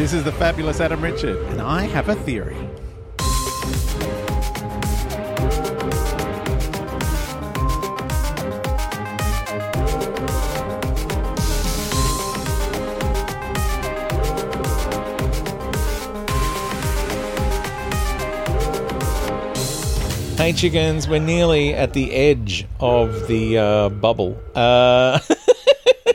This 0.00 0.14
is 0.14 0.24
the 0.24 0.32
fabulous 0.32 0.80
Adam 0.80 1.02
Richard, 1.02 1.36
and 1.50 1.60
I 1.60 1.82
have 1.82 2.08
a 2.08 2.14
theory. 2.14 2.56
Hey 20.38 20.54
chickens, 20.54 21.08
we're 21.08 21.18
nearly 21.18 21.74
at 21.74 21.92
the 21.92 22.10
edge 22.14 22.66
of 22.80 23.28
the 23.28 23.58
uh, 23.58 23.88
bubble. 23.90 24.40
Uh, 24.54 25.18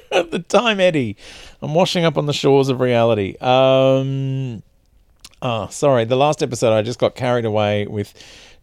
the 0.09 0.43
time, 0.47 0.79
eddy, 0.79 1.17
I'm 1.65 1.73
washing 1.73 2.05
up 2.05 2.15
on 2.15 2.27
the 2.27 2.33
shores 2.33 2.69
of 2.69 2.79
reality. 2.79 3.37
Um, 3.41 4.61
oh, 5.41 5.67
sorry, 5.71 6.05
the 6.05 6.15
last 6.15 6.43
episode 6.43 6.71
I 6.71 6.83
just 6.83 6.99
got 6.99 7.15
carried 7.15 7.43
away 7.43 7.87
with 7.87 8.13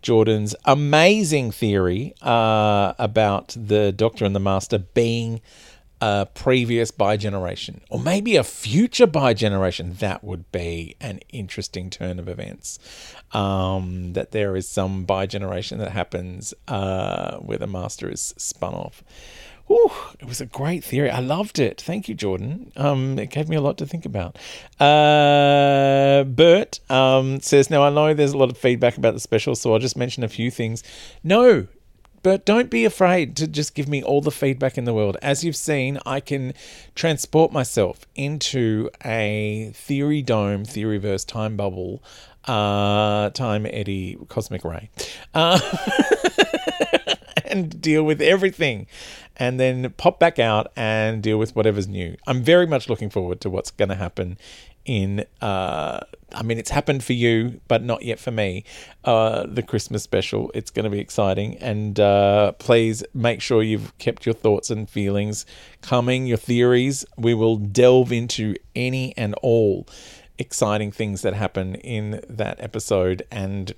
Jordan's 0.02 0.54
amazing 0.66 1.50
theory 1.50 2.14
uh, 2.22 2.92
about 3.00 3.56
the 3.58 3.90
Doctor 3.90 4.24
and 4.24 4.36
the 4.36 4.40
Master 4.40 4.78
being 4.78 5.40
a 6.00 6.28
previous 6.32 6.92
bi 6.92 7.16
generation, 7.16 7.80
or 7.90 7.98
maybe 7.98 8.36
a 8.36 8.44
future 8.44 9.08
bi 9.08 9.34
generation. 9.34 9.94
That 9.94 10.22
would 10.22 10.52
be 10.52 10.94
an 11.00 11.18
interesting 11.30 11.90
turn 11.90 12.20
of 12.20 12.28
events. 12.28 12.78
Um, 13.32 14.12
that 14.12 14.30
there 14.30 14.54
is 14.54 14.68
some 14.68 15.06
bi 15.06 15.26
generation 15.26 15.78
that 15.78 15.90
happens 15.90 16.54
uh, 16.68 17.38
where 17.38 17.58
the 17.58 17.66
master 17.66 18.08
is 18.08 18.32
spun 18.36 18.74
off. 18.74 19.02
Whew, 19.66 19.90
it 20.22 20.28
was 20.28 20.40
a 20.40 20.46
great 20.46 20.84
theory. 20.84 21.10
I 21.10 21.18
loved 21.18 21.58
it. 21.58 21.80
Thank 21.80 22.08
you, 22.08 22.14
Jordan. 22.14 22.70
Um, 22.76 23.18
it 23.18 23.30
gave 23.30 23.48
me 23.48 23.56
a 23.56 23.60
lot 23.60 23.76
to 23.78 23.86
think 23.86 24.06
about. 24.06 24.38
Uh, 24.78 26.22
Bert 26.22 26.78
um, 26.88 27.40
says, 27.40 27.70
Now 27.70 27.82
I 27.82 27.90
know 27.90 28.14
there's 28.14 28.32
a 28.32 28.38
lot 28.38 28.48
of 28.48 28.56
feedback 28.56 28.96
about 28.96 29.14
the 29.14 29.20
special, 29.20 29.56
so 29.56 29.72
I'll 29.72 29.80
just 29.80 29.96
mention 29.96 30.22
a 30.22 30.28
few 30.28 30.48
things. 30.48 30.84
No, 31.24 31.66
but 32.22 32.46
don't 32.46 32.70
be 32.70 32.84
afraid 32.84 33.34
to 33.38 33.48
just 33.48 33.74
give 33.74 33.88
me 33.88 34.00
all 34.00 34.20
the 34.20 34.30
feedback 34.30 34.78
in 34.78 34.84
the 34.84 34.94
world. 34.94 35.16
As 35.22 35.42
you've 35.42 35.56
seen, 35.56 35.98
I 36.06 36.20
can 36.20 36.54
transport 36.94 37.50
myself 37.50 38.06
into 38.14 38.90
a 39.04 39.72
theory 39.74 40.22
dome, 40.22 40.62
theoryverse 40.62 41.26
time 41.26 41.56
bubble, 41.56 42.00
uh, 42.44 43.30
time 43.30 43.66
eddy, 43.66 44.18
cosmic 44.28 44.64
ray, 44.64 44.88
uh, 45.34 45.58
and 47.44 47.80
deal 47.80 48.04
with 48.04 48.20
everything, 48.22 48.86
and 49.36 49.58
then 49.58 49.92
pop 49.96 50.18
back 50.18 50.38
out 50.38 50.72
and 50.76 51.22
deal 51.22 51.38
with 51.38 51.54
whatever's 51.56 51.88
new. 51.88 52.16
I'm 52.26 52.42
very 52.42 52.66
much 52.66 52.88
looking 52.88 53.10
forward 53.10 53.40
to 53.42 53.50
what's 53.50 53.70
going 53.70 53.88
to 53.88 53.94
happen 53.94 54.38
in 54.84 55.24
uh 55.40 56.00
I 56.32 56.42
mean 56.42 56.58
it's 56.58 56.70
happened 56.70 57.04
for 57.04 57.12
you 57.12 57.60
but 57.68 57.84
not 57.84 58.02
yet 58.02 58.18
for 58.18 58.32
me 58.32 58.64
uh 59.04 59.46
the 59.46 59.62
Christmas 59.62 60.02
special 60.02 60.50
it's 60.54 60.70
going 60.70 60.84
to 60.84 60.90
be 60.90 60.98
exciting 60.98 61.56
and 61.58 62.00
uh 62.00 62.52
please 62.52 63.04
make 63.14 63.40
sure 63.40 63.62
you've 63.62 63.96
kept 63.98 64.26
your 64.26 64.34
thoughts 64.34 64.70
and 64.70 64.90
feelings 64.90 65.46
coming 65.82 66.26
your 66.26 66.36
theories 66.36 67.04
we 67.16 67.32
will 67.32 67.56
delve 67.56 68.12
into 68.12 68.56
any 68.74 69.16
and 69.16 69.34
all 69.42 69.86
exciting 70.38 70.90
things 70.90 71.22
that 71.22 71.34
happen 71.34 71.76
in 71.76 72.20
that 72.28 72.60
episode 72.60 73.22
and 73.30 73.74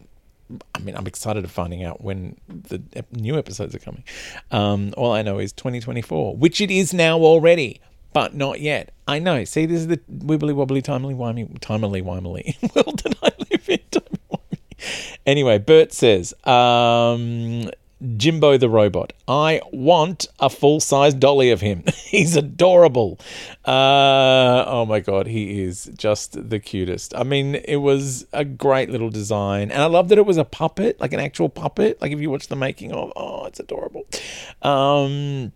I 0.74 0.78
mean, 0.80 0.96
I'm 0.96 1.06
excited 1.06 1.42
to 1.42 1.48
finding 1.48 1.84
out 1.84 2.02
when 2.02 2.36
the 2.48 2.82
new 3.12 3.38
episodes 3.38 3.74
are 3.74 3.78
coming. 3.78 4.04
Um, 4.50 4.92
all 4.96 5.12
I 5.12 5.22
know 5.22 5.38
is 5.38 5.52
2024, 5.52 6.36
which 6.36 6.60
it 6.60 6.70
is 6.70 6.92
now 6.92 7.18
already, 7.18 7.80
but 8.12 8.34
not 8.34 8.60
yet. 8.60 8.92
I 9.08 9.18
know. 9.18 9.44
See, 9.44 9.66
this 9.66 9.80
is 9.80 9.86
the 9.88 9.98
wibbly 10.10 10.54
wobbly, 10.54 10.82
timely, 10.82 11.14
wimey, 11.14 11.58
timely, 11.60 12.02
wimely 12.02 12.56
world 12.74 13.00
that 13.00 13.16
I 13.22 13.30
live 13.50 13.68
in. 13.68 13.80
Anyway, 15.26 15.58
Bert 15.58 15.92
says, 15.92 16.34
um, 16.46 17.70
Jimbo 18.16 18.56
the 18.58 18.68
robot. 18.68 19.12
I 19.26 19.60
want 19.72 20.26
a 20.40 20.50
full 20.50 20.80
size 20.80 21.14
dolly 21.14 21.50
of 21.50 21.60
him. 21.60 21.84
He's 22.04 22.36
adorable. 22.36 23.18
Uh, 23.64 24.64
oh 24.66 24.84
my 24.86 25.00
god, 25.00 25.26
he 25.26 25.62
is 25.62 25.90
just 25.96 26.50
the 26.50 26.58
cutest. 26.58 27.14
I 27.16 27.22
mean, 27.22 27.54
it 27.54 27.76
was 27.76 28.26
a 28.32 28.44
great 28.44 28.90
little 28.90 29.10
design, 29.10 29.70
and 29.70 29.82
I 29.82 29.86
love 29.86 30.08
that 30.08 30.18
it 30.18 30.26
was 30.26 30.36
a 30.36 30.44
puppet, 30.44 31.00
like 31.00 31.12
an 31.12 31.20
actual 31.20 31.48
puppet. 31.48 32.00
Like 32.00 32.12
if 32.12 32.20
you 32.20 32.30
watch 32.30 32.48
the 32.48 32.56
making 32.56 32.92
of, 32.92 33.12
oh, 33.16 33.46
it's 33.46 33.60
adorable. 33.60 34.06
Um, 34.62 35.52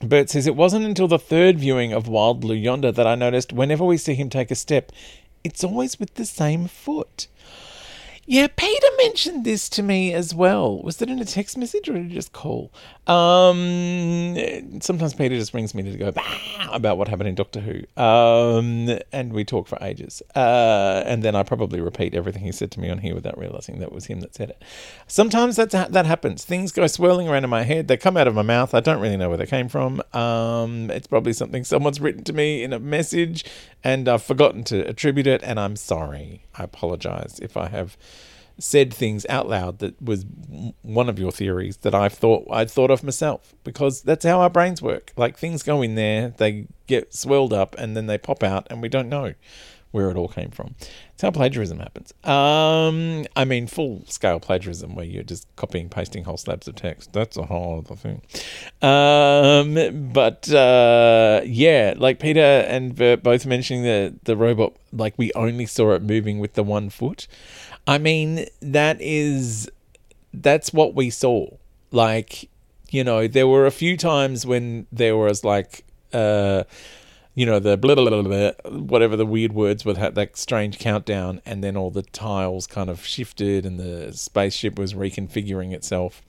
Bert 0.00 0.30
says 0.30 0.46
it 0.46 0.56
wasn't 0.56 0.84
until 0.84 1.08
the 1.08 1.18
third 1.18 1.58
viewing 1.58 1.92
of 1.92 2.08
Wild 2.08 2.40
Blue 2.40 2.54
Yonder 2.54 2.92
that 2.92 3.06
I 3.06 3.14
noticed 3.14 3.52
whenever 3.52 3.84
we 3.84 3.96
see 3.96 4.14
him 4.14 4.28
take 4.28 4.50
a 4.50 4.56
step, 4.56 4.92
it's 5.42 5.62
always 5.62 5.98
with 6.00 6.14
the 6.14 6.26
same 6.26 6.66
foot. 6.66 7.28
Yeah, 8.26 8.46
Peter 8.46 8.86
mentioned 8.98 9.44
this 9.44 9.68
to 9.70 9.82
me 9.82 10.14
as 10.14 10.34
well. 10.34 10.82
Was 10.82 11.00
it 11.02 11.10
in 11.10 11.18
a 11.18 11.24
text 11.26 11.58
message 11.58 11.88
or 11.88 11.94
did 11.94 12.06
he 12.06 12.14
just 12.14 12.32
call? 12.32 12.72
Um, 13.06 14.80
sometimes 14.80 15.12
Peter 15.12 15.36
just 15.36 15.52
rings 15.52 15.74
me 15.74 15.82
to 15.82 15.96
go 15.98 16.12
about 16.72 16.96
what 16.96 17.08
happened 17.08 17.28
in 17.28 17.34
Doctor 17.34 17.60
Who, 17.60 18.02
um, 18.02 18.98
and 19.12 19.32
we 19.34 19.44
talk 19.44 19.68
for 19.68 19.76
ages. 19.82 20.22
Uh, 20.34 21.02
and 21.04 21.22
then 21.22 21.34
I 21.34 21.42
probably 21.42 21.82
repeat 21.82 22.14
everything 22.14 22.42
he 22.42 22.52
said 22.52 22.70
to 22.72 22.80
me 22.80 22.88
on 22.88 22.98
here 22.98 23.14
without 23.14 23.36
realizing 23.36 23.80
that 23.80 23.92
was 23.92 24.06
him 24.06 24.20
that 24.20 24.34
said 24.34 24.50
it. 24.50 24.62
Sometimes 25.06 25.56
that's 25.56 25.74
that 25.74 26.06
happens. 26.06 26.44
Things 26.44 26.72
go 26.72 26.86
swirling 26.86 27.28
around 27.28 27.44
in 27.44 27.50
my 27.50 27.62
head. 27.62 27.88
They 27.88 27.98
come 27.98 28.16
out 28.16 28.26
of 28.26 28.34
my 28.34 28.42
mouth. 28.42 28.72
I 28.74 28.80
don't 28.80 29.00
really 29.00 29.18
know 29.18 29.28
where 29.28 29.38
they 29.38 29.46
came 29.46 29.68
from. 29.68 30.00
Um, 30.14 30.90
it's 30.90 31.06
probably 31.06 31.34
something 31.34 31.62
someone's 31.64 32.00
written 32.00 32.24
to 32.24 32.32
me 32.32 32.62
in 32.62 32.72
a 32.72 32.78
message, 32.78 33.44
and 33.82 34.08
I've 34.08 34.22
forgotten 34.22 34.64
to 34.64 34.80
attribute 34.88 35.26
it. 35.26 35.42
And 35.42 35.60
I'm 35.60 35.76
sorry. 35.76 36.40
I 36.54 36.64
apologize 36.64 37.38
if 37.42 37.56
I 37.56 37.68
have 37.68 37.98
said 38.58 38.94
things 38.94 39.26
out 39.28 39.48
loud 39.48 39.78
that 39.80 40.00
was 40.00 40.24
one 40.82 41.08
of 41.08 41.18
your 41.18 41.32
theories 41.32 41.78
that 41.78 41.94
I 41.94 42.08
thought 42.08 42.46
I'd 42.50 42.70
thought 42.70 42.90
of 42.90 43.02
myself 43.02 43.54
because 43.64 44.02
that's 44.02 44.24
how 44.24 44.40
our 44.40 44.50
brains 44.50 44.80
work. 44.80 45.12
Like 45.16 45.36
things 45.36 45.62
go 45.62 45.82
in 45.82 45.94
there, 45.94 46.34
they 46.36 46.66
get 46.86 47.14
swelled 47.14 47.52
up, 47.52 47.74
and 47.78 47.96
then 47.96 48.06
they 48.06 48.18
pop 48.18 48.42
out, 48.42 48.66
and 48.70 48.80
we 48.80 48.88
don't 48.88 49.08
know 49.08 49.34
where 49.94 50.10
it 50.10 50.16
all 50.16 50.26
came 50.26 50.50
from. 50.50 50.74
It's 51.12 51.22
how 51.22 51.30
plagiarism 51.30 51.78
happens. 51.78 52.12
Um, 52.24 53.26
I 53.36 53.44
mean, 53.44 53.68
full 53.68 54.02
scale 54.08 54.40
plagiarism 54.40 54.96
where 54.96 55.04
you're 55.04 55.22
just 55.22 55.46
copying, 55.54 55.88
pasting 55.88 56.24
whole 56.24 56.36
slabs 56.36 56.66
of 56.66 56.74
text. 56.74 57.12
That's 57.12 57.36
a 57.36 57.44
whole 57.44 57.78
other 57.78 57.94
thing. 57.94 58.20
Um, 58.82 60.12
but 60.12 60.52
uh, 60.52 61.42
yeah, 61.44 61.94
like 61.96 62.18
Peter 62.18 62.40
and 62.40 62.96
Bert 62.96 63.22
both 63.22 63.46
mentioning 63.46 63.84
the 63.84 64.14
the 64.24 64.36
robot, 64.36 64.74
like 64.92 65.14
we 65.16 65.32
only 65.34 65.64
saw 65.64 65.92
it 65.92 66.02
moving 66.02 66.40
with 66.40 66.54
the 66.54 66.64
one 66.64 66.90
foot. 66.90 67.28
I 67.86 67.98
mean, 67.98 68.46
that 68.62 68.96
is 69.00 69.70
that's 70.32 70.72
what 70.72 70.96
we 70.96 71.08
saw. 71.08 71.50
Like, 71.92 72.48
you 72.90 73.04
know, 73.04 73.28
there 73.28 73.46
were 73.46 73.66
a 73.66 73.70
few 73.70 73.96
times 73.96 74.44
when 74.44 74.88
there 74.90 75.16
was 75.16 75.44
like 75.44 75.84
uh, 76.12 76.64
you 77.34 77.44
know, 77.44 77.58
the 77.58 77.76
blah, 77.76 77.94
blah, 77.94 78.08
blah, 78.08 78.22
blah, 78.22 78.52
whatever 78.70 79.16
the 79.16 79.26
weird 79.26 79.52
words 79.52 79.84
with 79.84 79.96
that, 79.96 80.14
that 80.14 80.36
strange 80.36 80.78
countdown, 80.78 81.40
and 81.44 81.64
then 81.64 81.76
all 81.76 81.90
the 81.90 82.02
tiles 82.02 82.66
kind 82.66 82.88
of 82.88 83.04
shifted 83.04 83.66
and 83.66 83.78
the 83.78 84.12
spaceship 84.12 84.78
was 84.78 84.94
reconfiguring 84.94 85.72
itself. 85.72 86.22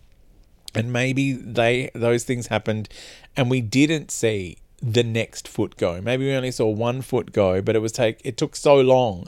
And 0.74 0.92
maybe 0.92 1.32
they 1.32 1.90
those 1.94 2.26
things 2.26 2.48
happened 2.48 2.90
and 3.38 3.50
we 3.50 3.62
didn't 3.62 4.12
see 4.12 4.58
the 4.82 5.04
next 5.04 5.48
foot 5.48 5.78
go. 5.78 6.02
Maybe 6.02 6.26
we 6.26 6.34
only 6.34 6.52
saw 6.52 6.68
one 6.68 7.02
foot 7.02 7.32
go, 7.32 7.62
but 7.62 7.76
it 7.76 7.80
was 7.80 7.94
take 7.94 8.20
it 8.26 8.36
took 8.36 8.56
so 8.56 8.82
long 8.82 9.28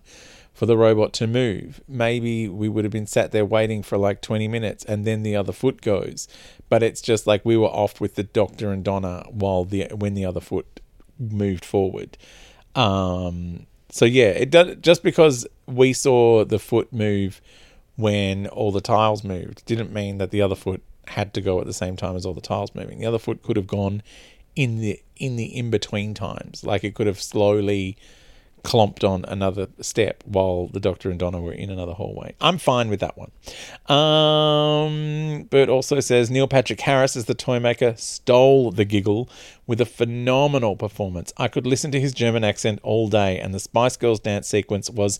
for 0.54 0.66
the 0.66 0.76
robot 0.76 1.14
to 1.14 1.28
move. 1.28 1.80
Maybe 1.88 2.50
we 2.50 2.68
would 2.68 2.84
have 2.84 2.92
been 2.92 3.08
sat 3.08 3.32
there 3.32 3.46
waiting 3.46 3.84
for 3.84 3.98
like 3.98 4.22
20 4.22 4.48
minutes 4.48 4.84
and 4.84 5.06
then 5.06 5.24
the 5.24 5.36
other 5.36 5.54
foot 5.54 5.82
goes. 5.82 6.28
But 6.68 6.84
it's 6.84 7.02
just 7.02 7.28
like 7.28 7.46
we 7.46 7.56
were 7.56 7.68
off 7.68 8.02
with 8.02 8.16
the 8.16 8.24
doctor 8.24 8.72
and 8.72 8.84
Donna 8.84 9.24
while 9.30 9.64
the 9.64 9.88
when 9.94 10.16
the 10.16 10.26
other 10.26 10.42
foot 10.42 10.82
moved 11.20 11.66
forward. 11.66 12.18
Um, 12.76 13.66
so 13.90 14.06
yeah, 14.06 14.30
it 14.30 14.52
does 14.52 14.76
just 14.78 15.04
because 15.04 15.48
we 15.66 15.94
saw 15.94 16.46
the 16.46 16.60
foot 16.60 16.92
move 16.92 17.42
when 17.96 18.48
all 18.48 18.72
the 18.72 18.82
tiles 18.82 19.24
moved 19.24 19.66
didn't 19.66 19.92
mean 19.92 20.20
that 20.20 20.32
the 20.32 20.42
other 20.42 20.56
foot 20.56 20.84
had 21.08 21.34
to 21.34 21.42
go 21.42 21.60
at 21.60 21.66
the 21.66 21.74
same 21.74 21.96
time 21.96 22.16
as 22.16 22.26
all 22.26 22.34
the 22.34 22.42
tiles 22.42 22.76
moving. 22.76 23.00
The 23.00 23.06
other 23.06 23.20
foot 23.20 23.42
could 23.42 23.56
have 23.56 23.68
gone 23.68 24.04
in 24.56 24.80
the 24.80 25.02
in 25.16 25.36
the 25.36 25.46
in 25.46 25.70
between 25.70 26.14
times, 26.14 26.64
like 26.64 26.84
it 26.84 26.96
could 26.96 27.08
have 27.08 27.22
slowly 27.22 27.98
clomped 28.64 29.04
on 29.04 29.24
another 29.26 29.68
step 29.80 30.24
while 30.26 30.68
the 30.68 30.80
Doctor 30.80 31.10
and 31.10 31.20
Donna 31.20 31.40
were 31.40 31.54
in 31.54 31.70
another 31.70 31.94
hallway. 31.94 32.36
I'm 32.42 32.58
fine 32.58 32.90
with 32.90 33.00
that 33.00 33.18
one. 33.18 33.32
Um, 33.88 35.44
Bert 35.44 35.70
also 35.70 36.00
says 36.00 36.30
Neil 36.30 36.48
Patrick 36.48 36.82
Harris 36.82 37.16
as 37.16 37.26
the 37.26 37.34
toy 37.34 37.60
maker 37.60 37.94
stole 37.98 38.72
the 38.72 38.86
giggle 38.86 39.30
with 39.66 39.80
a 39.80 39.86
phenomenal 39.86 40.76
performance. 40.76 41.34
I 41.38 41.48
could 41.48 41.66
listen 41.66 41.92
to 41.92 42.00
his 42.00 42.14
German 42.14 42.44
accent 42.44 42.80
all 42.84 43.08
day, 43.08 43.40
and 43.40 43.54
the 43.54 43.60
Spice 43.60 43.98
Girls 43.98 44.20
dance 44.20 44.48
sequence 44.48 44.90
was 44.90 45.20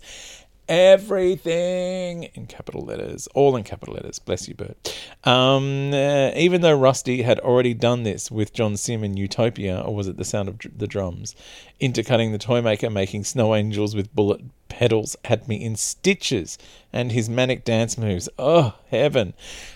everything 0.68 2.24
in 2.34 2.46
capital 2.46 2.82
letters, 2.82 3.26
all 3.34 3.56
in 3.56 3.64
capital 3.64 3.94
letters. 3.94 4.18
Bless 4.18 4.48
you, 4.48 4.54
Bert. 4.54 4.98
Um, 5.24 5.92
uh, 5.92 6.30
even 6.36 6.60
though 6.60 6.76
Rusty 6.78 7.22
had 7.22 7.40
already 7.40 7.74
done 7.74 8.02
this 8.02 8.30
with 8.30 8.52
John 8.52 8.76
Simm 8.76 9.04
in 9.04 9.16
Utopia, 9.16 9.80
or 9.80 9.94
was 9.94 10.08
it 10.08 10.16
the 10.16 10.24
sound 10.24 10.48
of 10.48 10.58
dr- 10.58 10.78
the 10.78 10.86
drums? 10.86 11.34
Intercutting 11.80 12.32
the 12.32 12.38
toy 12.38 12.60
maker, 12.60 12.90
making 12.90 13.24
snow 13.24 13.54
angels 13.54 13.94
with 13.94 14.14
bullet 14.14 14.42
pedals 14.68 15.16
had 15.24 15.48
me 15.48 15.56
in 15.56 15.76
stitches, 15.76 16.58
and 16.92 17.12
his 17.12 17.28
manic 17.28 17.64
dance 17.64 17.98
moves. 17.98 18.28
Oh, 18.38 18.74
heaven. 18.90 19.34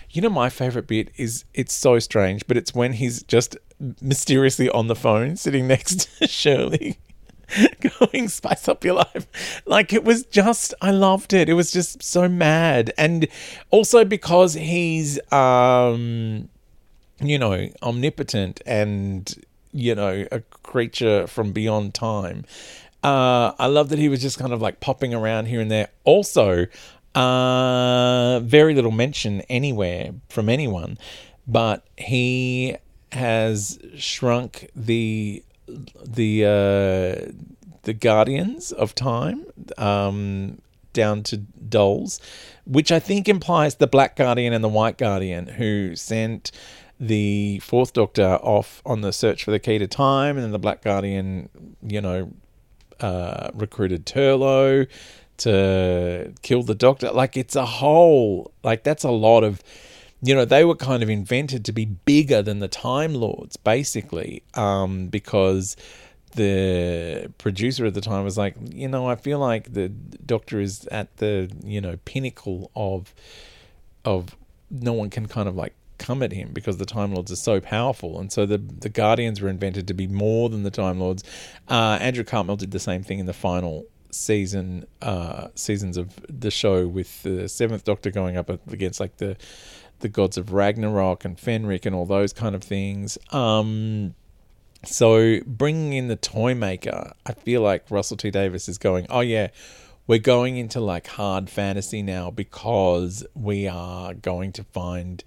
You 0.09 0.21
know, 0.21 0.29
my 0.29 0.49
favorite 0.49 0.87
bit 0.87 1.09
is 1.17 1.45
it's 1.53 1.73
so 1.73 1.99
strange, 1.99 2.45
but 2.47 2.57
it's 2.57 2.73
when 2.73 2.93
he's 2.93 3.23
just 3.23 3.57
mysteriously 4.01 4.69
on 4.69 4.87
the 4.87 4.95
phone 4.95 5.35
sitting 5.35 5.67
next 5.67 6.07
to 6.19 6.27
Shirley. 6.27 6.97
going 7.99 8.27
spice 8.27 8.67
up 8.67 8.83
your 8.83 8.95
life. 8.95 9.61
Like 9.65 9.93
it 9.93 10.03
was 10.03 10.25
just 10.25 10.73
I 10.81 10.91
loved 10.91 11.33
it. 11.33 11.49
It 11.49 11.53
was 11.53 11.71
just 11.71 12.03
so 12.03 12.27
mad. 12.27 12.93
And 12.97 13.27
also 13.71 14.05
because 14.05 14.53
he's 14.53 15.19
um 15.31 16.49
you 17.21 17.39
know, 17.39 17.69
omnipotent 17.81 18.61
and 18.65 19.33
you 19.71 19.95
know, 19.95 20.25
a 20.31 20.41
creature 20.63 21.27
from 21.27 21.51
beyond 21.51 21.93
time. 21.93 22.45
Uh 23.03 23.53
I 23.59 23.67
love 23.67 23.89
that 23.89 23.99
he 23.99 24.09
was 24.09 24.21
just 24.21 24.39
kind 24.39 24.53
of 24.53 24.61
like 24.61 24.79
popping 24.79 25.13
around 25.13 25.45
here 25.45 25.61
and 25.61 25.71
there. 25.71 25.89
Also, 26.03 26.67
uh 27.15 28.39
very 28.39 28.73
little 28.73 28.91
mention 28.91 29.41
anywhere 29.41 30.11
from 30.29 30.49
anyone, 30.49 30.97
but 31.47 31.85
he 31.97 32.77
has 33.11 33.77
shrunk 33.95 34.69
the 34.75 35.43
the 35.67 36.45
uh, 36.45 37.31
the 37.83 37.93
Guardians 37.93 38.71
of 38.71 38.95
Time 38.95 39.45
um, 39.77 40.61
down 40.93 41.23
to 41.23 41.37
dolls, 41.37 42.19
which 42.65 42.91
I 42.91 42.99
think 42.99 43.27
implies 43.27 43.75
the 43.75 43.87
Black 43.87 44.15
Guardian 44.15 44.53
and 44.53 44.63
the 44.63 44.69
White 44.69 44.97
Guardian, 44.97 45.47
who 45.47 45.95
sent 45.95 46.51
the 46.99 47.59
Fourth 47.59 47.93
Doctor 47.93 48.39
off 48.41 48.81
on 48.85 49.01
the 49.01 49.11
search 49.11 49.43
for 49.43 49.51
the 49.51 49.59
key 49.59 49.77
to 49.77 49.87
time, 49.87 50.37
and 50.37 50.43
then 50.43 50.51
the 50.51 50.59
Black 50.59 50.81
Guardian, 50.81 51.49
you 51.81 52.01
know, 52.01 52.31
uh, 52.99 53.49
recruited 53.53 54.05
Turlough 54.05 54.87
to 55.37 56.33
kill 56.41 56.63
the 56.63 56.75
Doctor. 56.75 57.11
Like 57.11 57.35
it's 57.35 57.55
a 57.55 57.65
whole, 57.65 58.51
like 58.63 58.83
that's 58.83 59.03
a 59.03 59.11
lot 59.11 59.43
of 59.43 59.61
you 60.23 60.33
know, 60.33 60.45
they 60.45 60.63
were 60.63 60.75
kind 60.75 61.03
of 61.03 61.09
invented 61.09 61.65
to 61.65 61.73
be 61.73 61.83
bigger 61.83 62.41
than 62.41 62.59
the 62.59 62.69
Time 62.69 63.13
Lords, 63.13 63.57
basically, 63.57 64.41
um, 64.53 65.07
because 65.07 65.75
the 66.35 67.29
producer 67.37 67.85
at 67.85 67.93
the 67.93 68.01
time 68.01 68.23
was 68.23 68.37
like, 68.37 68.55
you 68.71 68.87
know, 68.87 69.07
I 69.07 69.15
feel 69.15 69.37
like 69.37 69.73
the 69.73 69.89
Doctor 69.89 70.61
is 70.61 70.87
at 70.87 71.17
the 71.17 71.51
you 71.63 71.81
know 71.81 71.97
pinnacle 72.05 72.71
of 72.73 73.13
of 74.05 74.35
no 74.71 74.93
one 74.93 75.09
can 75.09 75.27
kind 75.27 75.49
of 75.49 75.55
like 75.55 75.75
come 75.97 76.23
at 76.23 76.31
him 76.31 76.51
because 76.53 76.77
the 76.77 76.85
Time 76.85 77.13
Lords 77.13 77.29
are 77.29 77.35
so 77.35 77.59
powerful, 77.59 78.17
and 78.17 78.31
so 78.31 78.45
the 78.45 78.57
the 78.57 78.89
Guardians 78.89 79.41
were 79.41 79.49
invented 79.49 79.87
to 79.89 79.93
be 79.93 80.07
more 80.07 80.49
than 80.49 80.63
the 80.63 80.71
Time 80.71 81.01
Lords. 81.01 81.23
Uh, 81.67 81.97
Andrew 81.99 82.23
Cartmel 82.23 82.55
did 82.55 82.71
the 82.71 82.79
same 82.79 83.03
thing 83.03 83.19
in 83.19 83.25
the 83.25 83.33
final 83.33 83.85
season 84.09 84.85
uh, 85.01 85.49
seasons 85.55 85.97
of 85.97 86.17
the 86.29 86.51
show 86.51 86.87
with 86.87 87.23
the 87.23 87.49
Seventh 87.49 87.83
Doctor 87.83 88.09
going 88.09 88.37
up 88.37 88.49
against 88.71 89.01
like 89.01 89.17
the 89.17 89.35
the 90.03 90.09
gods 90.09 90.37
of 90.37 90.53
Ragnarok 90.53 91.25
and 91.25 91.35
Fenric 91.35 91.87
and 91.87 91.95
all 91.95 92.05
those 92.05 92.31
kind 92.31 92.53
of 92.53 92.63
things. 92.63 93.17
Um, 93.31 94.13
so 94.85 95.39
bringing 95.47 95.93
in 95.93 96.09
the 96.09 96.15
toy 96.15 96.53
maker, 96.53 97.13
I 97.25 97.33
feel 97.33 97.61
like 97.61 97.89
Russell 97.89 98.17
T 98.17 98.29
Davies 98.29 98.69
is 98.69 98.77
going, 98.77 99.07
oh 99.09 99.21
yeah, 99.21 99.47
we're 100.05 100.19
going 100.19 100.57
into 100.57 100.79
like 100.79 101.07
hard 101.07 101.49
fantasy 101.49 102.03
now 102.03 102.29
because 102.29 103.25
we 103.33 103.67
are 103.67 104.13
going 104.13 104.51
to 104.51 104.63
find 104.65 105.23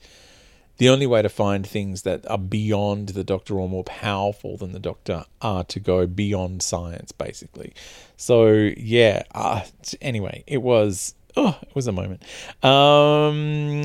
the 0.79 0.91
only 0.91 1.07
way 1.07 1.23
to 1.23 1.29
find 1.31 1.67
things 1.67 2.03
that 2.03 2.31
are 2.31 2.39
beyond 2.39 3.11
the 3.11 3.25
doctor 3.25 3.59
or 3.59 3.69
more 3.69 3.85
powerful 3.85 4.59
than 4.59 4.73
the 4.73 4.79
doctor 4.79 5.25
are 5.41 5.65
to 5.65 5.81
go 5.81 6.07
beyond 6.07 6.63
science 6.63 7.13
basically 7.13 7.73
so 8.19 8.49
yeah 8.77 9.23
uh, 9.35 9.63
anyway 10.03 10.45
it 10.47 10.61
was 10.61 11.15
Oh, 11.39 11.59
it 11.61 11.75
was 11.75 11.87
a 11.87 11.93
moment. 11.93 12.23
Um, 12.65 13.83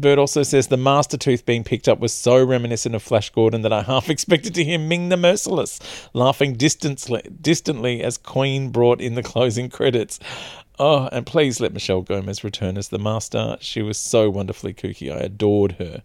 Bert 0.00 0.18
also 0.18 0.42
says 0.42 0.66
the 0.66 0.76
master 0.76 1.16
tooth 1.16 1.46
being 1.46 1.62
picked 1.62 1.88
up 1.88 2.00
was 2.00 2.12
so 2.12 2.42
reminiscent 2.42 2.96
of 2.96 3.02
Flash 3.02 3.30
Gordon 3.30 3.62
that 3.62 3.72
I 3.72 3.82
half 3.82 4.10
expected 4.10 4.54
to 4.56 4.64
hear 4.64 4.78
Ming 4.78 5.08
the 5.08 5.16
Merciless 5.16 5.78
laughing 6.14 6.54
distantly, 6.54 7.22
distantly 7.40 8.02
as 8.02 8.18
Queen 8.18 8.70
brought 8.70 9.00
in 9.00 9.14
the 9.14 9.22
closing 9.22 9.70
credits. 9.70 10.18
Oh, 10.80 11.08
and 11.12 11.26
please 11.26 11.60
let 11.60 11.72
Michelle 11.72 12.02
Gomez 12.02 12.42
return 12.42 12.76
as 12.76 12.88
the 12.88 12.98
master. 12.98 13.56
She 13.60 13.82
was 13.82 13.96
so 13.98 14.28
wonderfully 14.28 14.74
kooky. 14.74 15.14
I 15.14 15.18
adored 15.18 15.76
her. 15.78 16.02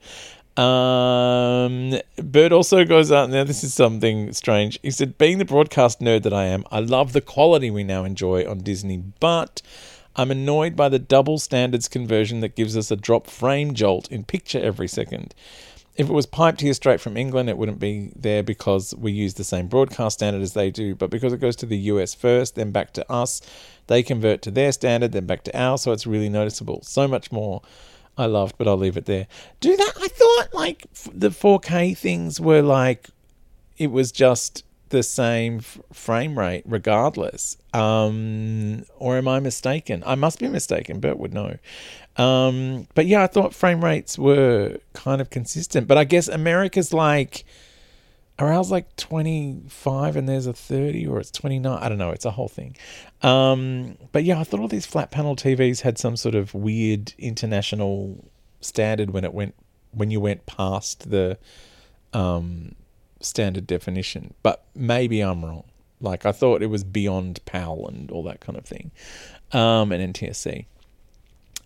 Um, 0.62 2.00
Bert 2.18 2.52
also 2.52 2.86
goes 2.86 3.12
out. 3.12 3.30
Now, 3.30 3.44
this 3.44 3.64
is 3.64 3.74
something 3.74 4.34
strange. 4.34 4.80
He 4.84 4.92
said, 4.92 5.18
Being 5.18 5.38
the 5.38 5.46
broadcast 5.46 6.00
nerd 6.00 6.24
that 6.24 6.34
I 6.34 6.46
am, 6.46 6.64
I 6.72 6.80
love 6.80 7.14
the 7.14 7.22
quality 7.22 7.72
we 7.72 7.84
now 7.84 8.04
enjoy 8.04 8.50
on 8.50 8.60
Disney, 8.60 8.98
but 8.98 9.62
I'm 10.16 10.32
annoyed 10.32 10.76
by 10.76 10.90
the 10.90 11.00
double 11.00 11.38
standards 11.40 11.88
conversion 11.88 12.40
that 12.40 12.56
gives 12.56 12.78
us 12.78 12.90
a 12.90 12.96
drop 12.96 13.28
frame 13.28 13.74
jolt 13.74 14.10
in 14.12 14.24
picture 14.24 14.60
every 14.60 14.88
second. 14.88 15.36
If 15.98 16.10
it 16.10 16.14
was 16.14 16.26
piped 16.26 16.62
here 16.62 16.74
straight 16.74 17.00
from 17.00 17.16
England, 17.18 17.50
it 17.50 17.58
wouldn't 17.58 17.80
be 17.80 18.12
there 18.16 18.44
because 18.44 18.94
we 18.96 19.12
use 19.12 19.34
the 19.34 19.44
same 19.44 19.68
broadcast 19.68 20.20
standard 20.20 20.42
as 20.42 20.54
they 20.54 20.70
do. 20.70 20.96
But 20.96 21.10
because 21.10 21.34
it 21.34 21.40
goes 21.40 21.56
to 21.58 21.66
the 21.66 21.78
US 21.78 22.14
first, 22.14 22.56
then 22.56 22.72
back 22.72 22.94
to 22.94 23.12
us, 23.12 23.42
they 23.88 24.04
convert 24.04 24.42
to 24.44 24.52
their 24.52 24.72
standard, 24.72 25.12
then 25.14 25.26
back 25.26 25.44
to 25.44 25.58
ours, 25.58 25.84
so 25.84 25.92
it's 25.92 26.08
really 26.08 26.30
noticeable. 26.30 26.82
So 26.84 27.08
much 27.08 27.32
more 27.32 27.62
I 28.18 28.26
loved, 28.26 28.58
but 28.58 28.68
I'll 28.68 28.78
leave 28.78 28.98
it 28.98 29.06
there. 29.06 29.28
Do 29.60 29.76
that? 29.76 29.94
I 30.02 30.08
thought 30.08 30.54
like 30.54 30.86
the 31.14 31.30
4K 31.30 31.98
things 31.98 32.40
were 32.40 32.62
like, 32.62 33.10
it 33.78 33.92
was 33.92 34.12
just 34.12 34.64
the 34.96 35.04
same 35.04 35.58
f- 35.58 35.78
frame 35.92 36.40
rate 36.40 36.64
regardless. 36.66 37.58
Um, 37.74 38.86
or 38.96 39.18
am 39.18 39.28
I 39.28 39.42
mistaken? 39.42 40.04
I 40.06 40.16
must 40.16 40.40
be 40.40 40.48
mistaken. 40.48 41.02
Bert 41.02 41.18
would 41.18 41.34
know. 41.34 41.58
Um, 42.16 42.88
but 42.96 43.06
yeah, 43.06 43.24
I 43.24 43.28
thought 43.28 43.54
frame 43.54 43.84
rates 43.84 44.18
were 44.18 44.78
kind 44.94 45.20
of 45.20 45.30
consistent. 45.30 45.88
But 45.88 45.98
I 45.98 46.06
guess 46.06 46.30
America's 46.30 46.94
like, 46.94 47.44
are 48.40 48.54
ours 48.54 48.72
like 48.72 48.96
25 48.96 50.16
and 50.16 50.30
there's 50.30 50.48
a 50.48 50.54
30 50.54 51.08
or 51.08 51.20
it's 51.20 51.32
29? 51.32 51.78
I 51.78 51.90
don't 51.90 51.98
know. 51.98 52.12
It's 52.12 52.26
a 52.26 52.32
whole 52.32 52.48
thing. 52.48 52.78
Um, 53.22 53.98
but 54.14 54.24
yeah, 54.24 54.40
I 54.40 54.46
thought 54.46 54.62
all 54.62 54.70
these 54.70 54.86
flat 54.86 55.12
panel 55.12 55.36
TVs 55.36 55.82
had 55.82 55.98
some 55.98 56.16
sort 56.16 56.36
of 56.36 56.54
weird 56.54 57.14
international 57.18 58.24
standard 58.62 59.12
when 59.12 59.26
it 59.26 59.34
went, 59.34 59.56
when 59.92 60.10
you 60.10 60.22
went 60.22 60.46
past 60.46 61.12
the, 61.12 61.38
um, 62.14 62.76
standard 63.22 63.68
definition, 63.68 64.34
but 64.44 64.64
maybe 64.76 65.22
I'm 65.22 65.44
wrong. 65.44 65.64
Like 66.02 66.26
I 66.26 66.32
thought 66.32 66.62
it 66.62 66.68
was 66.68 66.84
beyond 66.84 67.44
PAL 67.46 67.86
and 67.88 68.12
all 68.12 68.24
that 68.24 68.42
kind 68.42 68.58
of 68.58 68.66
thing, 68.66 68.92
um, 69.52 69.92
and 69.92 70.14
NTSC. 70.14 70.66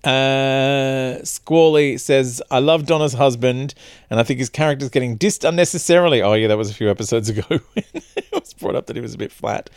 Uh, 0.04 1.22
Squally 1.26 1.98
says, 1.98 2.42
I 2.50 2.60
love 2.60 2.86
Donna's 2.86 3.14
husband, 3.14 3.74
and 4.10 4.20
I 4.20 4.24
think 4.24 4.40
his 4.40 4.50
character's 4.50 4.90
getting 4.90 5.18
dissed 5.18 5.48
unnecessarily. 5.48 6.22
Oh, 6.22 6.34
yeah, 6.34 6.48
that 6.48 6.58
was 6.58 6.70
a 6.70 6.74
few 6.74 6.90
episodes 6.90 7.28
ago. 7.28 7.44
it 7.76 8.30
was 8.32 8.54
brought 8.54 8.76
up 8.76 8.86
that 8.88 8.96
he 8.96 9.02
was 9.02 9.14
a 9.14 9.18
bit 9.18 9.32
flat. 9.32 9.70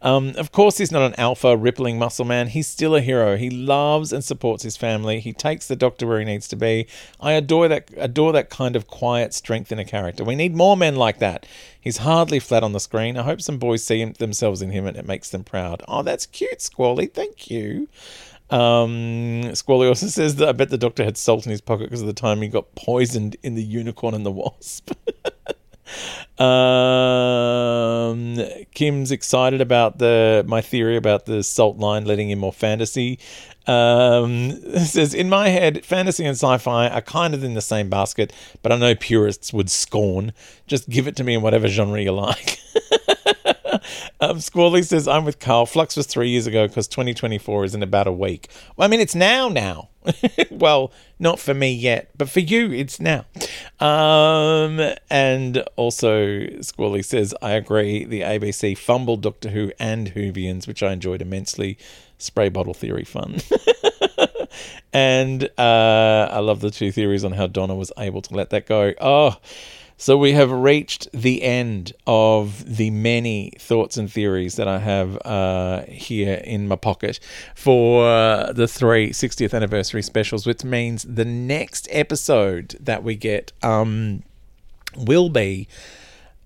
Um, 0.00 0.32
of 0.36 0.50
course, 0.50 0.78
he's 0.78 0.92
not 0.92 1.02
an 1.02 1.18
alpha, 1.18 1.56
rippling 1.56 1.98
muscle 1.98 2.24
man. 2.24 2.48
He's 2.48 2.66
still 2.66 2.94
a 2.94 3.02
hero. 3.02 3.36
He 3.36 3.50
loves 3.50 4.12
and 4.12 4.24
supports 4.24 4.62
his 4.62 4.78
family. 4.78 5.20
He 5.20 5.34
takes 5.34 5.68
the 5.68 5.76
doctor 5.76 6.06
where 6.06 6.18
he 6.18 6.24
needs 6.24 6.48
to 6.48 6.56
be. 6.56 6.86
I 7.20 7.32
adore 7.32 7.68
that, 7.68 7.90
adore 7.96 8.32
that 8.32 8.48
kind 8.48 8.76
of 8.76 8.86
quiet 8.86 9.34
strength 9.34 9.70
in 9.72 9.78
a 9.78 9.84
character. 9.84 10.24
We 10.24 10.36
need 10.36 10.54
more 10.54 10.76
men 10.76 10.96
like 10.96 11.18
that. 11.18 11.46
He's 11.78 11.98
hardly 11.98 12.40
flat 12.40 12.64
on 12.64 12.72
the 12.72 12.80
screen. 12.80 13.16
I 13.16 13.22
hope 13.22 13.40
some 13.40 13.58
boys 13.58 13.84
see 13.84 14.00
him, 14.00 14.14
themselves 14.14 14.62
in 14.62 14.70
him 14.70 14.86
and 14.86 14.96
it 14.96 15.06
makes 15.06 15.30
them 15.30 15.44
proud. 15.44 15.82
Oh, 15.86 16.02
that's 16.02 16.26
cute, 16.26 16.60
Squally. 16.62 17.06
Thank 17.06 17.50
you. 17.50 17.88
Um, 18.50 19.54
Squally 19.54 19.88
also 19.88 20.06
says 20.06 20.36
that 20.36 20.48
I 20.48 20.52
bet 20.52 20.70
the 20.70 20.78
doctor 20.78 21.04
had 21.04 21.16
salt 21.16 21.46
in 21.46 21.50
his 21.50 21.60
pocket 21.60 21.84
because 21.84 22.00
of 22.00 22.06
the 22.06 22.12
time 22.12 22.42
he 22.42 22.48
got 22.48 22.74
poisoned 22.74 23.36
in 23.42 23.54
the 23.54 23.62
unicorn 23.62 24.14
and 24.14 24.24
the 24.24 24.30
wasp. 24.30 24.92
um, 26.40 28.38
Kim's 28.72 29.10
excited 29.10 29.60
about 29.60 29.98
the 29.98 30.44
my 30.46 30.60
theory 30.60 30.96
about 30.96 31.26
the 31.26 31.42
salt 31.42 31.78
line 31.78 32.04
letting 32.04 32.30
in 32.30 32.38
more 32.38 32.52
fantasy. 32.52 33.18
Um, 33.66 34.50
says 34.84 35.12
in 35.12 35.28
my 35.28 35.48
head, 35.48 35.84
fantasy 35.84 36.24
and 36.24 36.36
sci-fi 36.36 36.88
are 36.88 37.00
kind 37.00 37.34
of 37.34 37.42
in 37.42 37.54
the 37.54 37.60
same 37.60 37.90
basket, 37.90 38.32
but 38.62 38.70
I 38.70 38.76
know 38.76 38.94
purists 38.94 39.52
would 39.52 39.70
scorn. 39.70 40.32
Just 40.66 40.88
give 40.88 41.08
it 41.08 41.16
to 41.16 41.24
me 41.24 41.34
in 41.34 41.42
whatever 41.42 41.66
genre 41.68 42.00
you 42.00 42.12
like. 42.12 42.60
um, 44.20 44.40
Squally 44.40 44.82
says, 44.82 45.08
I'm 45.08 45.24
with 45.24 45.38
Carl. 45.38 45.66
Flux 45.66 45.96
was 45.96 46.06
three 46.06 46.28
years 46.28 46.46
ago 46.46 46.66
because 46.66 46.88
2024 46.88 47.64
is 47.64 47.74
in 47.74 47.82
about 47.82 48.06
a 48.06 48.12
week. 48.12 48.48
Well, 48.76 48.86
I 48.86 48.90
mean, 48.90 49.00
it's 49.00 49.14
now, 49.14 49.48
now. 49.48 49.88
well, 50.50 50.92
not 51.18 51.38
for 51.40 51.54
me 51.54 51.72
yet, 51.72 52.10
but 52.16 52.28
for 52.28 52.40
you, 52.40 52.72
it's 52.72 53.00
now. 53.00 53.24
Um, 53.80 54.94
and 55.10 55.64
also, 55.76 56.60
Squally 56.60 57.02
says, 57.02 57.34
I 57.42 57.52
agree. 57.52 58.04
The 58.04 58.20
ABC 58.20 58.76
fumbled 58.78 59.22
Doctor 59.22 59.50
Who 59.50 59.72
and 59.78 60.14
Whovians, 60.14 60.66
which 60.66 60.82
I 60.82 60.92
enjoyed 60.92 61.22
immensely. 61.22 61.78
Spray 62.18 62.48
bottle 62.48 62.74
theory 62.74 63.04
fun. 63.04 63.40
and 64.92 65.44
uh, 65.58 66.28
I 66.30 66.38
love 66.38 66.60
the 66.60 66.70
two 66.70 66.92
theories 66.92 67.24
on 67.24 67.32
how 67.32 67.46
Donna 67.46 67.74
was 67.74 67.92
able 67.98 68.22
to 68.22 68.34
let 68.34 68.50
that 68.50 68.66
go. 68.66 68.94
Oh, 69.00 69.36
so 69.96 70.16
we 70.16 70.32
have 70.32 70.50
reached 70.50 71.08
the 71.12 71.42
end 71.42 71.92
of 72.06 72.76
the 72.76 72.90
many 72.90 73.52
thoughts 73.58 73.96
and 73.96 74.12
theories 74.12 74.56
that 74.56 74.68
I 74.68 74.78
have 74.78 75.18
uh, 75.24 75.82
here 75.88 76.42
in 76.44 76.68
my 76.68 76.76
pocket 76.76 77.18
for 77.54 78.06
uh, 78.06 78.52
the 78.52 78.68
three 78.68 79.10
60th 79.10 79.54
anniversary 79.54 80.02
specials, 80.02 80.46
which 80.46 80.64
means 80.64 81.04
the 81.04 81.24
next 81.24 81.88
episode 81.90 82.76
that 82.80 83.02
we 83.02 83.16
get 83.16 83.52
um, 83.62 84.22
will 84.96 85.30
be 85.30 85.66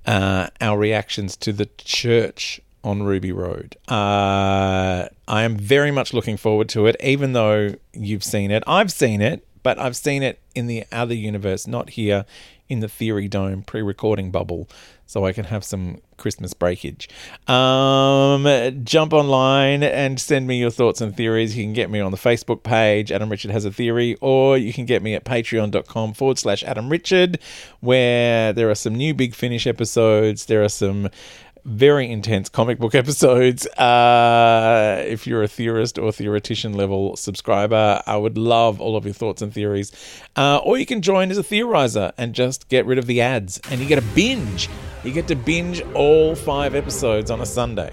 uh, 0.07 0.49
our 0.61 0.79
reactions 0.79 1.37
to 1.39 1.53
the 1.53 1.67
church 1.79 2.61
on 2.83 3.03
Ruby 3.03 3.33
Road. 3.33 3.77
Uh, 3.89 5.09
I 5.29 5.43
am 5.43 5.57
very 5.57 5.91
much 5.91 6.15
looking 6.15 6.37
forward 6.37 6.69
to 6.71 6.87
it, 6.87 6.97
even 7.01 7.33
though 7.33 7.75
you've 7.93 8.25
seen 8.25 8.51
it. 8.51 8.63
I've 8.67 8.93
seen 8.93 9.21
it, 9.21 9.47
but 9.63 9.79
I've 9.79 9.97
seen 9.97 10.23
it 10.23 10.41
in 10.55 10.67
the 10.67 10.85
other 10.93 11.15
universe, 11.15 11.67
not 11.67 11.91
here 11.91 12.25
in 12.69 12.81
the 12.81 12.89
Theory 12.89 13.29
Dome 13.29 13.63
pre 13.63 13.83
recording 13.83 14.31
bubble 14.31 14.69
so 15.11 15.27
I 15.27 15.33
can 15.33 15.47
have 15.47 15.65
some 15.65 16.01
Christmas 16.19 16.55
breakage. 16.55 17.09
Um, 17.49 18.47
jump 18.85 19.13
online 19.13 19.83
and 19.83 20.21
send 20.21 20.47
me 20.47 20.61
your 20.61 20.71
thoughts 20.71 21.01
and 21.01 21.17
theories. 21.17 21.57
You 21.57 21.65
can 21.65 21.73
get 21.73 21.91
me 21.91 21.99
on 21.99 22.13
the 22.13 22.17
Facebook 22.17 22.63
page, 22.63 23.11
Adam 23.11 23.29
Richard 23.29 23.51
Has 23.51 23.65
a 23.65 23.73
Theory, 23.73 24.17
or 24.21 24.57
you 24.57 24.73
can 24.73 24.85
get 24.85 25.03
me 25.03 25.15
at 25.15 25.25
patreon.com 25.25 26.13
forward 26.13 26.39
slash 26.39 26.63
Adam 26.63 26.89
Richard, 26.89 27.41
where 27.81 28.53
there 28.53 28.71
are 28.71 28.75
some 28.77 28.95
new 28.95 29.13
Big 29.13 29.35
Finish 29.35 29.67
episodes. 29.67 30.47
There 30.47 30.63
are 30.63 30.69
some 30.69 31.09
very 31.65 32.11
intense 32.11 32.49
comic 32.49 32.79
book 32.79 32.95
episodes. 32.95 33.67
Uh, 33.67 35.03
if 35.07 35.27
you're 35.27 35.43
a 35.43 35.49
theorist 35.49 35.99
or 35.99 36.13
theoretician 36.13 36.73
level 36.73 37.17
subscriber, 37.17 38.03
I 38.07 38.17
would 38.17 38.39
love 38.39 38.81
all 38.81 38.97
of 38.97 39.05
your 39.05 39.15
thoughts 39.15 39.43
and 39.43 39.53
theories. 39.53 39.93
Uh, 40.37 40.59
or 40.59 40.79
you 40.79 40.87
can 40.87 41.03
join 41.03 41.31
as 41.31 41.39
a 41.39 41.43
theorizer 41.43 42.13
and 42.17 42.35
just 42.35 42.69
get 42.69 42.87
rid 42.87 42.99
of 42.99 43.07
the 43.07 43.21
ads, 43.21 43.61
and 43.71 43.81
you 43.81 43.87
get 43.87 43.99
a 43.99 44.15
binge. 44.15 44.69
You 45.05 45.13
get 45.13 45.29
to 45.29 45.35
binge 45.35 45.81
all 45.95 46.35
five 46.35 46.75
episodes 46.75 47.31
on 47.31 47.41
a 47.41 47.47
Sunday. 47.47 47.93